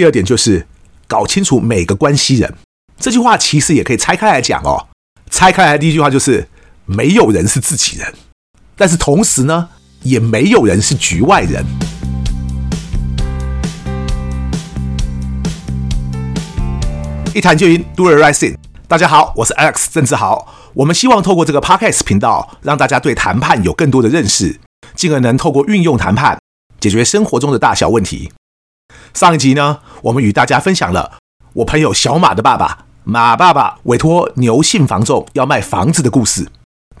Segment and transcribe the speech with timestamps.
[0.00, 0.66] 第二点就是
[1.06, 2.54] 搞清楚每个关系人。
[2.98, 4.88] 这句话其实也可以拆开来讲哦。
[5.30, 6.48] 拆开来，第一句话就是
[6.86, 8.14] 没有人是自己人，
[8.74, 9.68] 但是同时呢，
[10.00, 11.62] 也没有人是局外人。
[17.34, 18.56] 一谈就赢，Do it right in。
[18.88, 20.50] 大家好，我是 Alex 郑志豪。
[20.72, 24.58] 我们希望透过这个 Podcast 频道，让大家对谈判有更多的认识，
[24.94, 26.40] 进而能透过运用谈判
[26.80, 28.32] 解决生活中的大小问题。
[29.14, 31.18] 上一集呢，我们与大家分享了
[31.54, 36.48] 我朋友小马的爸爸马爸爸委托牛姓房仲要卖房子的故事。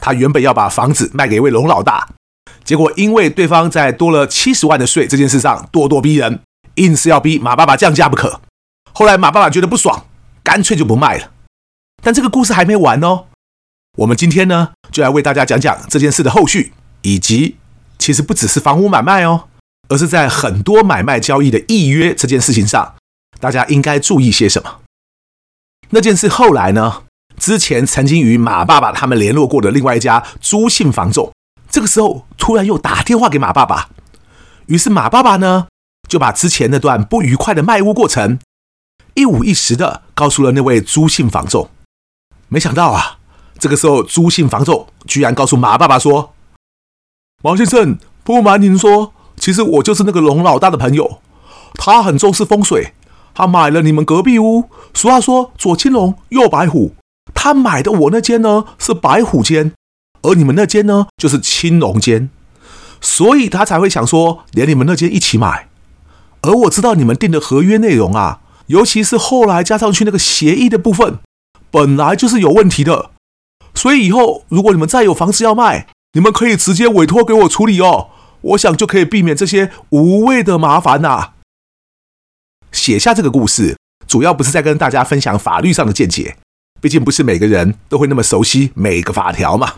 [0.00, 2.08] 他原本要把房子卖给一位龙老大，
[2.64, 6.40] 结果因为对方在多了七十万的税这件事上咄咄逼人，
[6.76, 8.40] 硬是要逼马爸爸降价不可。
[8.92, 10.04] 后来马爸爸觉得不爽。
[10.42, 11.30] 干脆就不卖了，
[12.02, 13.26] 但这个故事还没完哦。
[13.98, 17.58] 我们今天呢，就来为大家讲讲这件事的后续，以及
[17.98, 19.44] 其实不只是房屋买卖哦，
[19.90, 22.94] 而是在很多买卖交易的预约这件事情上，
[23.40, 24.78] 大家应该注意些什么。
[25.90, 27.02] 那件事后来呢，
[27.36, 31.32] 之前曾经与马爸爸他们联络过的另外一家朱姓房仲，
[31.68, 33.90] 这个时候突然又打电话给马爸爸，
[34.66, 35.66] 于是马爸爸呢，
[36.08, 38.38] 就把之前那段不愉快的卖屋过程。
[39.14, 41.68] 一五一十的告诉了那位朱姓房仲，
[42.46, 43.18] 没想到啊，
[43.58, 46.32] 这个时候朱姓房仲居然告诉马爸爸说
[47.42, 51.18] ：“王先生，不瞒您说，其实我就是那个龙老大的朋友，
[51.74, 52.92] 他很重视风水，
[53.34, 54.66] 他买了你们隔壁屋。
[54.94, 56.94] 俗话说左青龙，右白虎，
[57.34, 59.72] 他买的我那间呢是白虎间，
[60.22, 62.30] 而你们那间呢就是青龙间，
[63.00, 65.68] 所以他才会想说连你们那间一起买。
[66.42, 71.18] 而我知道你们订的合约内容啊。”尤其是后来加上去那个协议的部分，
[71.72, 73.10] 本来就是有问题的，
[73.74, 78.10] 所以以后如果你们再有房子要卖，你们可以直接委托给我处理哦。
[78.42, 81.32] 我想就可以避免这些无谓的麻烦呐。
[82.72, 86.36] 写下这个故事，主要不是在跟大家分享法律上的见解，
[86.80, 89.74] 毕竟不是每个人都会那么熟悉每个法条嘛。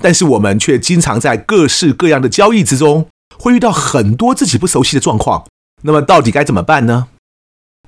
[0.00, 3.08] 但是我们却经常在各式各样的交易之中，
[3.38, 5.46] 会遇到很多自己不熟悉的状况。
[5.82, 7.08] 那么到底该怎么办呢？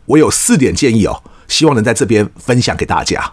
[0.06, 3.32] 我有四点建议哦，希望能在这边分享给大家。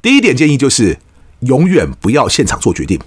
[0.00, 0.98] 第一点建议就是，
[1.40, 3.00] 永远不要现场做决定。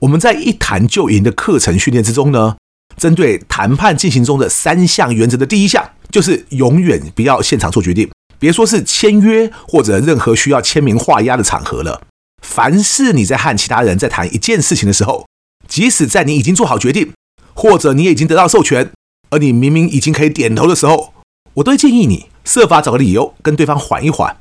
[0.00, 2.56] 我们在一谈就赢的课程训练之中呢，
[2.96, 8.10] 针对谈判进行中的三项原则的第一项，就是永远不要现场做决定。
[8.38, 12.02] 别说是签约或者任何需要签名画押的场合了，
[12.42, 15.26] 凡是你在和其他人在谈一件事情的时候，
[15.66, 17.12] 即使在你已经做好决定，
[17.54, 18.90] 或者你已经得到授权，
[19.30, 21.14] 而你明明已经可以点头的时候，
[21.54, 24.36] 我都建议你设法找个理由跟对方缓一缓，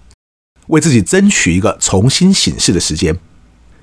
[0.67, 3.17] 为自己争取一个重新行事的时间。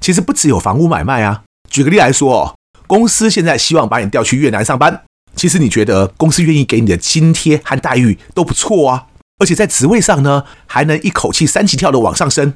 [0.00, 2.54] 其实不只有房屋买卖啊，举个例来说哦，
[2.86, 5.04] 公司现在希望把你调去越南上班，
[5.34, 9.06] 其实你觉得公司愿意给你的津贴和待遇都不错啊，
[9.38, 12.54] 而且在职位上呢还能一口气三级跳的往上升，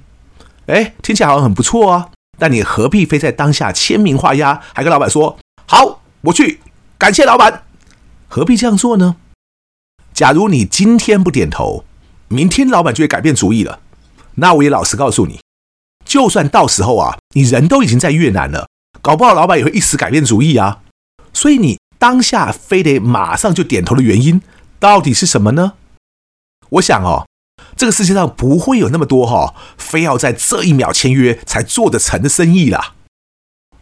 [0.67, 2.11] 哎，听起来好像很不错啊。
[2.37, 6.59] 但你何必非在当下签名画押，还跟老板说好我去，
[6.99, 7.63] 感谢老板，
[8.27, 9.15] 何必这样做呢？
[10.13, 11.85] 假如你今天不点头，
[12.27, 13.79] 明天老板就会改变主意了。
[14.35, 15.39] 那我也老实告诉你，
[16.05, 18.67] 就算到时候啊，你人都已经在越南了，
[19.05, 20.81] 搞不好老板也会一时改变主意啊。
[21.35, 24.41] 所以你当下非得马上就点头的原因，
[24.79, 25.75] 到底是什么呢？
[26.71, 27.29] 我想哦，
[27.77, 32.95] 这个世界上不会有那么多哈、非要在这一秒签约才做得成的生意啦。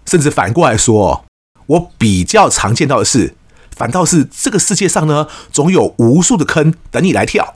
[0.05, 1.25] 甚至反过来说，
[1.67, 3.37] 我比较常见到的是。
[3.77, 7.55] 反倒是这个世界上呢，总有无数的坑等你来跳。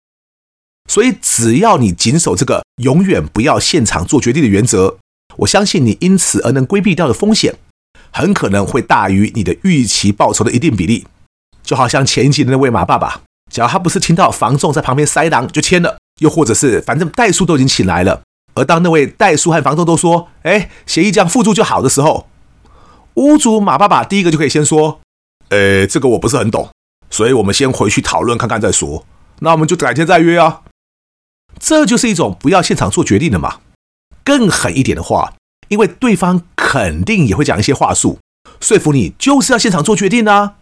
[0.89, 4.99] 所以只要你谨守这个永远不要现场做决定的原则，
[5.39, 7.55] 我相信你因此而能规避掉的风险，
[8.11, 11.07] 很可能会大于你的预期报酬的一定比例。
[11.63, 18.23] 就好像前一集的那位马爸爸，只要他不是听到房仲在旁边塞狼就签了，又或者是反正代书都已经请来了，
[18.55, 22.29] 而当那位代书和房仲都说“哎，协议这样附注就好”的时候，
[23.15, 25.01] 屋主马爸爸第一个就可以先说。
[25.49, 26.71] 呃，这个我不是很懂，
[27.09, 29.05] 所以我们先回去讨论看看再说。
[29.41, 30.63] 那我们就改天再约啊。
[31.59, 33.61] 这就是一种不要现场做决定的嘛。
[34.27, 35.35] 更狠一点的话，
[35.69, 38.19] 因为对方肯定也会讲一些话术，
[38.61, 40.55] 说服你就是要现场做决定啊。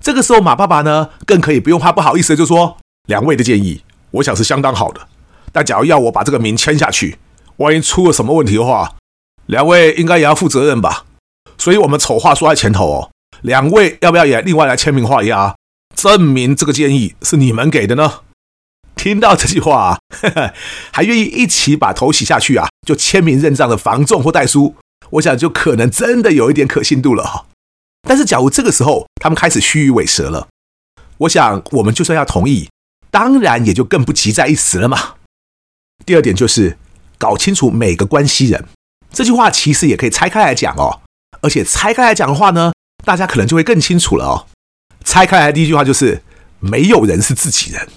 [0.00, 3.82] 这个时候马爸爸呢，更可以不用怕不好意思就说：两位的建议，
[4.12, 5.08] 我想是相当好的。
[5.52, 7.18] 但假如要我把这个名签下去，
[7.58, 8.94] 万一出了什么问题的话，
[9.44, 11.04] 两位应该也要负责任吧？
[11.58, 13.10] 所以我们丑话说在前头哦。
[13.42, 15.54] 两位要不要也另外来签名画押，
[15.94, 18.20] 证明这个建议是你们给的呢？
[18.94, 20.54] 听到这句话，呵呵，
[20.90, 22.68] 还愿意一起把头洗下去啊？
[22.86, 24.76] 就签名认账的房仲或代书，
[25.10, 27.46] 我想就可能真的有一点可信度了哈。
[28.08, 30.46] 但是假如这个时候他们开始虚与委蛇了，
[31.18, 32.70] 我想我们就算要同意，
[33.10, 35.16] 当然也就更不急在一时了嘛。
[36.04, 36.78] 第二点就是
[37.18, 38.64] 搞清楚每个关系人，
[39.10, 41.00] 这句话其实也可以拆开来讲哦，
[41.40, 42.72] 而且拆开来讲的话呢，
[43.04, 44.46] 大家可能就会更清楚了哦。
[45.04, 46.22] 拆开来第一句话就是
[46.60, 47.88] 没有人是自己人，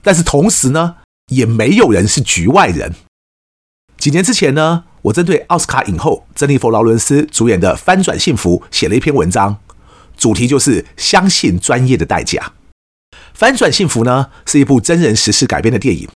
[0.00, 0.96] 但是同时呢，
[1.32, 2.94] 也没有人是局外人。
[3.98, 9.56] 几年之前呢，我针对奥斯卡影后珍妮佛劳伦斯主演的《翻转幸福》写了一篇文章，
[10.16, 12.52] 主题就是相信专业的代价。
[13.34, 16.08] 《翻转幸福》呢是一部真人实事改编的电影，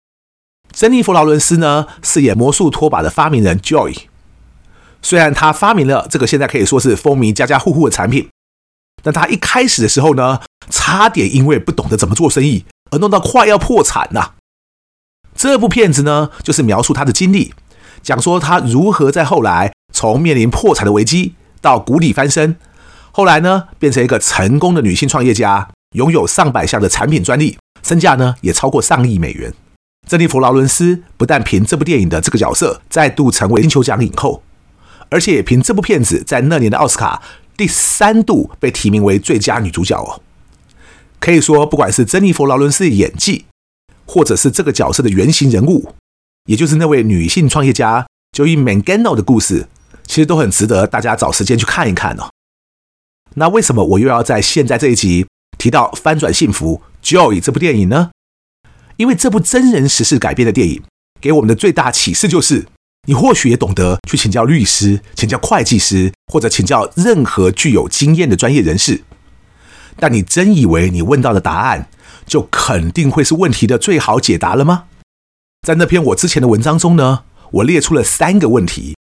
[0.71, 3.97] 珍妮佛劳伦斯呢饰演魔术拖把的发明人 Joy。
[5.01, 8.29] 虽然他发明了这个现在可以说是风靡家家户户的产品，
[9.01, 14.33] 但他一开始的时候呢，差点因为不懂得怎么做生意而弄到快要破产呐。
[15.33, 17.51] 这部片子呢，就是描述他的经历。
[18.03, 22.55] 讲说他如何在后来从面临破产的危机到谷底翻身，
[23.11, 29.53] 后来呢变成一个成功的女性创业家，拥有上百项的产品专利，身价呢也超过上亿美元。
[30.07, 34.41] 珍妮佛劳伦斯不但凭这部电影的这个角色再度成为金球奖影后，
[35.09, 37.21] 而且也凭这部片子在那年的奥斯卡
[37.55, 40.21] 第三度被提名为最佳女主角哦。
[41.19, 43.45] 可以说，不管是珍妮佛劳伦斯的演技，
[44.07, 45.93] 或者是这个角色的原型人物。
[46.45, 49.67] 也就是那位女性创业家 Joy Mangano 的故事，
[50.05, 52.29] 其实都很值得大家找时间去看一看哦。
[53.35, 55.27] 那为什么我又要在现在这一集
[55.57, 58.11] 提到《翻转幸福》Joy 这部电影呢？
[58.97, 60.83] 因为这部真人实事改编的电影，
[61.19, 62.67] 给我们的最大启示就是，
[63.07, 69.03] 你或许也懂得去请教律师、请教会计师，或者请教任何具有经验的专业人士，
[69.97, 71.87] 但你真以为你问到的答案，
[72.25, 74.85] 就肯定会是问题的最好解答了吗？
[75.61, 78.95] 在那篇我之前的文章中呢，我列出了三个问题，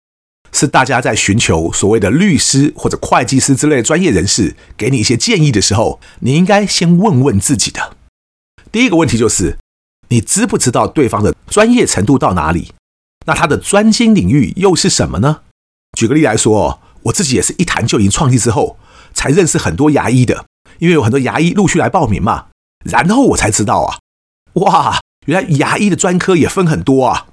[0.51, 7.97] 是大家在寻求所谓的律师或者会计师之类专业人士给你一些建议的时候，你应该先问问自己的。
[8.73, 9.57] 第一个问题就是，
[10.09, 12.73] 你知不知道对方的专业程度到哪里？
[13.27, 15.43] 那他的专精领域又是什么呢？
[15.97, 18.77] 举个例来说，我自己也是一谈就赢创立之后，
[19.15, 20.47] 才认识很多牙医的，
[20.81, 22.47] 因为有很多牙医陆续来报名嘛，
[22.85, 23.99] 然后我才知道啊，
[24.55, 24.99] 哇！
[25.29, 27.27] 原来牙医的专科也分很多啊，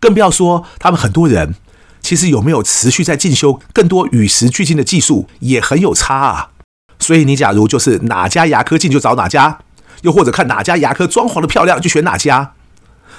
[0.00, 1.54] 更不要说他们很多人
[2.00, 6.50] 其实有没有持续在进修更多与时俱进的技术也很有差啊。
[6.98, 9.58] 所以你假如就是哪家牙科近就找哪家，
[10.00, 12.54] 又或者看哪家牙科装潢的漂亮就选哪家，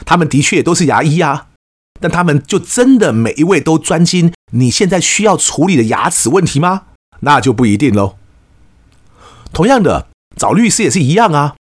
[0.03, 1.49] 他们的确都是牙医啊，
[1.99, 6.83] 但他们就真的每一位都专精你现在需要处理的牙齿问题吗？
[7.19, 8.15] 那就不一定喽。
[9.53, 11.56] 同样的，找律师也是一样啊。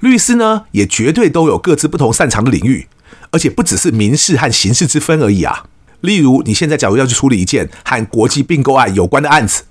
[0.00, 2.88] 律师呢，也绝对都有各自不同擅长的领域，
[3.30, 5.66] 而且不只是民事和刑事之分而已啊。
[6.00, 9.64] 例如，你现在假如要去处理一件和国际并购案有关的案子，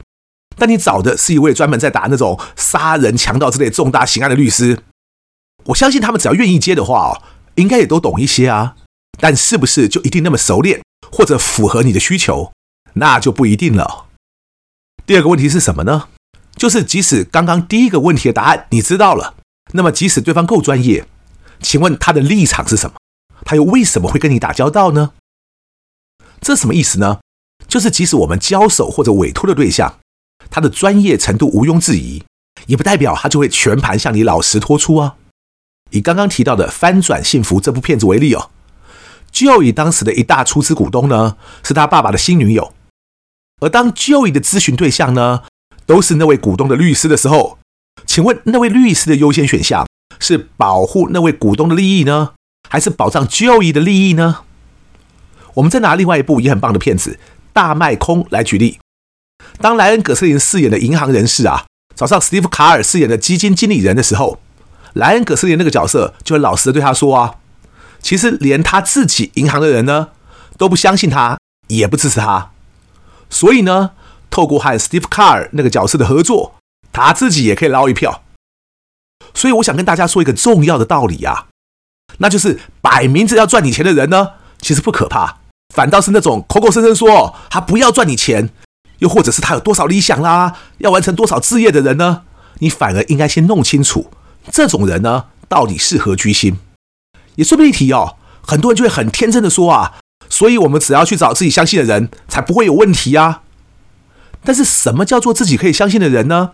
[0.58, 4.80] 但你找的是一位专门在打那种杀人、强盗之类重大刑案的律师，
[5.66, 7.24] 我相信他们只要愿意接的话哦，
[7.56, 8.76] 应该也都懂一些啊。
[9.20, 12.52] 但是不是就一定那么熟练，或者符合你的需求，
[12.94, 14.08] 那就不一定了。
[15.06, 16.10] 第二个问题是什么呢？
[16.58, 19.36] 就是即使刚刚第一个问题的答案你知道了。
[19.74, 21.06] 那么，即使对方够专业，
[21.60, 22.96] 请问他的立场是什么？
[23.46, 25.12] 他又为什么会跟你打交道呢？
[26.42, 27.20] 这什么意思呢？
[27.68, 30.00] 就是即使我们交手或者委托的对象，
[30.50, 32.24] 他的专业程度毋庸置疑，
[32.68, 35.16] 也不代表他就会全盘向你老实托出啊。
[35.92, 38.50] 以刚刚提到的《翻转幸福》这部片子为例哦，
[39.32, 42.74] 就以当时的一大出资股东呢，是他爸爸的新女友，
[43.60, 45.44] 而当 Joy 的咨询对象呢，
[45.86, 47.60] 都是那位股东的律师的时候。
[48.08, 49.86] 请问那位律师的优先选项
[50.20, 52.32] 是保护那位股东的利益呢，
[52.68, 54.40] 还是保障 Joy 的利益呢？
[55.56, 57.12] 我们再拿另外一部也很棒的片子
[57.54, 58.80] 《大卖空》来举例。
[59.60, 64.40] 当莱恩·葛斯林饰演的银行人士啊，找上史蒂夫·卡尔饰演的基金经理人的时候，
[64.94, 67.36] 莱恩·葛斯林那个角色就会老实的对他说啊，
[68.02, 70.10] 其实连他自己银行的人呢
[70.58, 71.38] 都不相信他，
[71.68, 72.52] 也不支持他。
[73.30, 73.92] 所以呢，
[74.30, 76.57] 透过和史蒂夫·卡尔那个角色的合作。
[77.06, 78.24] 他自己也可以捞一票，
[79.34, 81.48] 所以我想跟大家说一个重要的道理啊，
[82.18, 85.38] 那就是摆明着要赚你钱的人呢，其实不可怕，
[85.74, 88.50] 反倒是那种口口声声说他不要赚你钱，
[89.00, 92.24] 又或者是他有多少理想啦，要完成多少事业的人呢，
[92.60, 94.12] 你反而应该先弄清楚，
[94.52, 96.58] 这种人呢到底是何居心。
[97.36, 103.44] 也顺便一提哦，很多人就会很天真的说啊，所以我们只要去找自己相信的人，才不会有问题啊。
[104.44, 106.54] 但是什么叫做自己可以相信的人呢？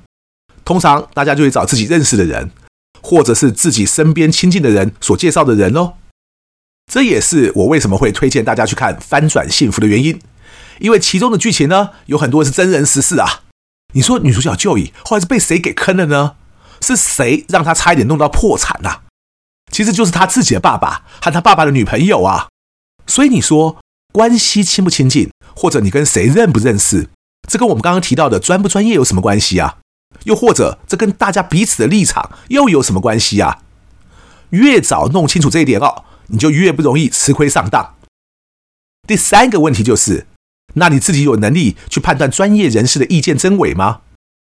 [0.66, 2.52] 通常大家就会找自己认识的人，
[3.02, 5.94] 或者是自己身边亲近的人所介绍的人喽。
[6.92, 10.20] 这也是我为什么会推荐大家去看《翻转幸福》的原因，
[10.80, 13.44] 因为其中的剧情呢，有很多是真人实事啊。
[13.94, 16.36] 你说女主角 Joy 后来是被谁给坑了呢？
[16.82, 19.02] 是谁让她差一点弄到破产呐？
[19.72, 22.50] 其实就是他自己的爸爸和他爸爸的女朋友啊。
[23.08, 23.78] 所以你说
[24.12, 27.10] 关系亲不亲近，或者你跟谁认不认识，
[27.48, 29.78] 这跟我们刚刚提到的专不专业有什么关系啊？
[30.24, 33.60] 又或者这跟大家彼此的立场又有什么关系啊？
[34.52, 37.96] 越早弄清楚这一点哦，你就越不容易吃亏上当。
[39.08, 40.28] 第三个问题就是，
[40.76, 44.02] 那你自己有能力去判断专业人士的意见真伪吗？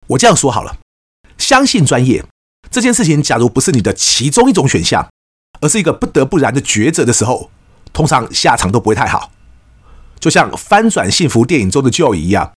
[0.09, 0.79] 我这样说好了，
[1.37, 2.25] 相信专业
[2.71, 5.09] 这件事情，假如不是你的其中一种选项，
[5.61, 7.51] 而是一个不得不然的抉择的时候，
[7.93, 9.33] 通常下场都不会太好。
[10.19, 12.53] 就像《翻转幸福》电影中的 Joe 一样，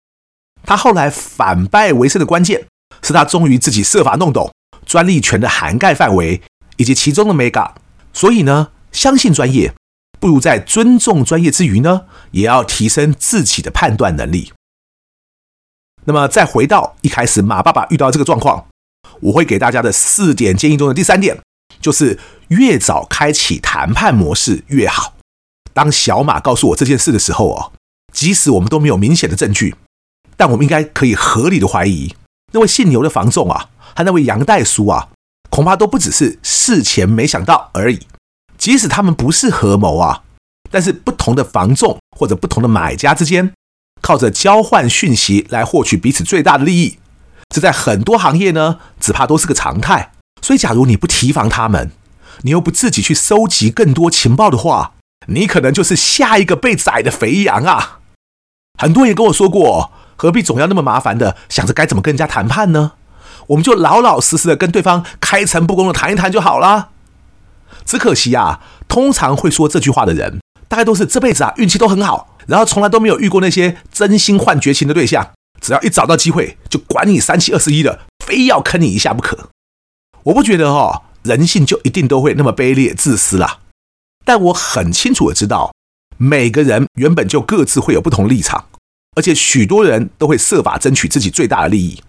[0.62, 2.66] 他后来反败为胜的关键，
[3.02, 4.52] 是他终于自己设法弄懂
[4.84, 6.40] 专利权的涵盖范围
[6.76, 7.72] 以及其中的 Mega。
[8.12, 9.72] 所以呢，相信专业，
[10.18, 12.02] 不如在尊重专业之余呢，
[12.32, 14.52] 也要提升自己的判断能力。
[16.04, 18.66] 那么，再回到一开始马爸爸遇到这个状况，
[19.20, 21.38] 我会给大家的四点建议中的第三点，
[21.80, 25.14] 就是越早开启谈判模式越好。
[25.72, 27.72] 当小马告诉我这件事的时候哦，
[28.12, 29.76] 即使我们都没有明显的证据，
[30.36, 32.14] 但我们应该可以合理的怀疑，
[32.52, 35.08] 那位姓牛的房仲啊，和那位杨代书啊，
[35.50, 38.00] 恐怕都不只是事前没想到而已。
[38.58, 40.22] 即使他们不是合谋啊，
[40.70, 43.52] 但是不同的房仲或者不同的买家之间，
[44.02, 46.98] 靠着交换讯息来获取彼此最大的利益，
[47.48, 50.12] 这在很多行业呢，只怕都是个常态。
[50.42, 51.90] 所以，假如你不提防他们，
[52.42, 54.94] 你又不自己去收集更多情报的话，
[55.26, 58.00] 你可能就是下一个被宰的肥羊啊！
[58.78, 62.92] 很多人跟我说过，何必总要那么麻烦的想着该怎么跟人家谈判呢？
[63.46, 66.90] 我们就老老实实的跟对方开诚布公的谈一谈就好了。
[67.86, 75.30] 只可惜啊，通常会说这句话的人，大概都是这辈子啊运气都很好，然后从来都没有遇过那些真心换绝情的对象。
[75.58, 79.48] 只要一找到机会，就管你三七二十一的，非要坑你一下不可。
[80.24, 83.60] 我不觉得哦，人性就一定都会那么卑劣自私啦。
[84.26, 85.72] 但我很清楚的知道，
[86.18, 88.66] 每个人原本就各自会有不同立场，
[89.16, 92.02] 而且许多人都会设法争取自己最大的利益。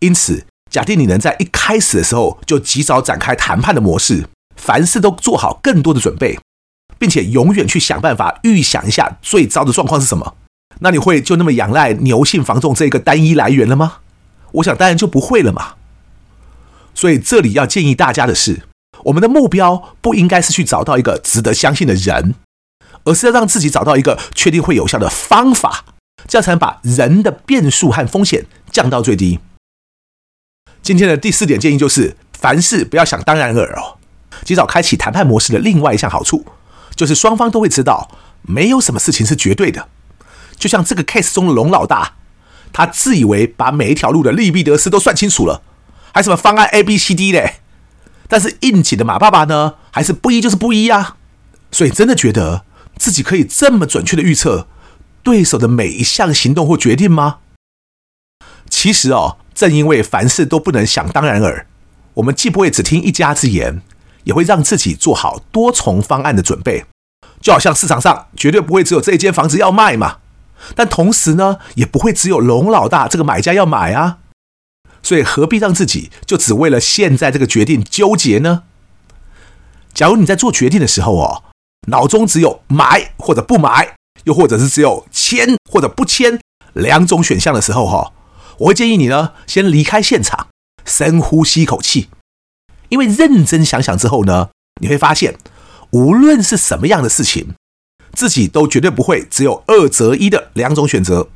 [0.00, 6.38] 因此，假定你能在一开始的时候就及早展开谈判的模式，凡事都做好更多的准备，
[6.98, 10.36] 并且永远去想办法预想一下最糟的状况是什么，
[10.80, 13.98] 那你会就那么仰赖牛姓房仲这个单一来源了吗？
[14.52, 15.74] 我想当然就不会了嘛。
[16.94, 18.62] 所以这里要建议大家的是，
[19.04, 22.36] 我们的目标不应该是去找到一个值得相信的人，
[23.04, 25.84] 而是要让自己找到一个确定会有效的方法，
[26.26, 29.38] 这样才能把人的变数和风险降到最低。
[30.82, 33.98] 今天的第四点建议就是，凡事不要想当然耳哦。
[34.44, 36.44] 及早开启谈判模式的另外一项好处，
[36.94, 38.10] 就是双方都会知道，
[38.42, 39.88] 没有什么事情是绝对的。
[40.56, 42.14] 就像这个 case 中的龙老大，
[42.72, 45.62] 他自以为把每一条路的利弊得失都算清楚了，
[46.12, 47.60] 还什么方案 A、B、C、D 嘞？
[48.28, 51.16] 但是硬起的马爸爸呢，还是不一就是不一呀。
[51.70, 52.64] 所以真的觉得
[52.98, 54.66] 自己可以这么准确的预测
[55.24, 57.38] 对手的每一项行动或决定吗？
[58.70, 61.66] 其实哦，正因为凡事都不能想当然耳，
[62.14, 63.82] 我们既不会只听一家之言。
[64.24, 66.86] 也会让自己做好多重方案的准备，
[67.42, 70.16] 就好像市场上绝对不会只有这一间房子要卖嘛，
[70.74, 74.20] 但同时呢，也不会只有龙老大这个买家要买啊，
[75.02, 78.62] 所以何必让自己就只为了现在这个决定纠结呢？
[79.92, 81.44] 假如你在做决定的时候哦，
[81.88, 86.40] 脑中只有买或者不买，又或者是只有签或者不签
[86.72, 88.12] 两种选项的时候哈，
[88.58, 90.48] 我会建议你呢，先离开现场，
[90.84, 92.08] 深呼吸一口气。
[92.88, 95.36] 因为认真想想之后呢，你会发现，
[95.90, 97.54] 无论是什么样的事情，
[98.12, 101.28] 自己都绝对不会只有二择一的两种选择。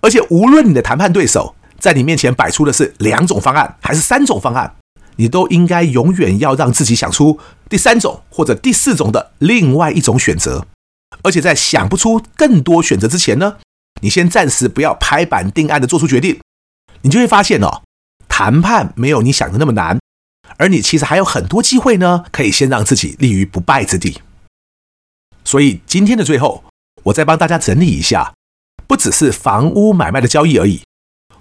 [0.00, 4.76] 而且，无论你的谈判对手在你面前摆出的是两种方案还是三种方案，
[5.16, 10.66] 你都应该永远要让自己想出第三种或者第四种的另外一种选择。
[11.24, 13.56] 而且，在想不出更多选择之前呢，
[14.02, 16.38] 你先暂时不要拍板定案的做出决定，
[17.00, 17.82] 你就会发现哦，
[18.28, 19.98] 谈判没有你想的那么难。
[20.58, 24.20] 而你其实还有很多机会呢，可以先让自己立于不败之地。
[25.44, 26.62] 所以今天的最后，
[27.04, 28.34] 我再帮大家整理一下，
[28.86, 30.82] 不只是房屋买卖的交易而已，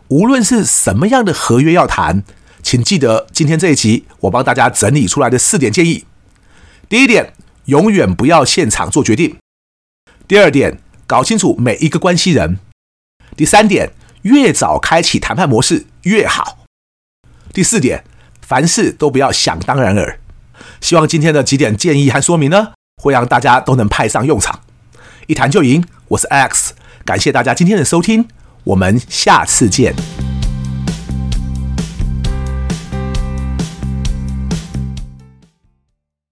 [0.07, 2.23] 无论是什么样的合约要谈，
[2.63, 6.05] 请记得今天这一集我帮大家整理出来的四点建议。
[6.87, 7.33] 第一点，
[7.65, 9.35] 永远不要现场做决定；
[10.27, 12.55] 第二点，搞清楚每一个关系人；
[13.35, 13.91] 第三点，
[14.23, 16.59] 越早开启谈判模式越好；
[17.53, 18.03] 第四点。
[18.45, 20.19] 凡事都不要想当然耳。
[20.81, 24.59] 希望今天的几点建议和说明呢，会让大家都能派上用场。
[25.27, 26.73] 一谈就赢，我是 X，
[27.05, 28.27] 感谢大家今天的收听，
[28.65, 29.95] 我们下次见。